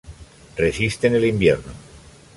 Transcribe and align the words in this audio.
Resiste 0.57 1.05
en 1.05 1.13
el 1.13 1.25
invierno. 1.25 1.71